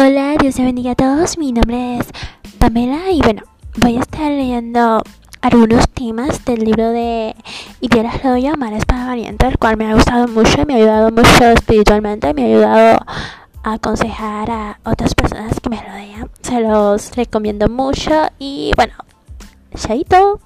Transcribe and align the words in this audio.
Hola, 0.00 0.36
Dios 0.40 0.54
te 0.54 0.62
bendiga 0.62 0.92
a 0.92 0.94
todos. 0.94 1.38
Mi 1.38 1.50
nombre 1.50 1.98
es 1.98 2.06
Pamela 2.60 3.10
y 3.10 3.20
bueno, 3.20 3.42
voy 3.78 3.96
a 3.96 4.00
estar 4.02 4.30
leyendo 4.30 5.02
algunos 5.40 5.88
temas 5.88 6.44
del 6.44 6.60
libro 6.60 6.92
de 6.92 7.34
Itera 7.80 8.12
Loyo, 8.22 8.54
Amar 8.54 8.74
Espada 8.74 9.06
Valiente, 9.06 9.48
el 9.48 9.58
cual 9.58 9.76
me 9.76 9.90
ha 9.90 9.94
gustado 9.94 10.28
mucho, 10.28 10.64
me 10.66 10.74
ha 10.74 10.76
ayudado 10.76 11.10
mucho 11.10 11.44
espiritualmente, 11.46 12.32
me 12.32 12.42
ha 12.42 12.46
ayudado 12.46 12.98
a 13.64 13.72
aconsejar 13.72 14.48
a 14.52 14.78
otras 14.84 15.16
personas 15.16 15.58
que 15.58 15.68
me 15.68 15.82
rodean. 15.82 16.30
Se 16.42 16.60
los 16.60 17.16
recomiendo 17.16 17.68
mucho 17.68 18.12
y 18.38 18.70
bueno, 18.76 18.94
chaito. 19.74 20.38